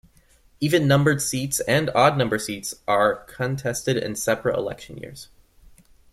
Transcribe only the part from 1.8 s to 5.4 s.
odd numbered seats are contested in separate election years.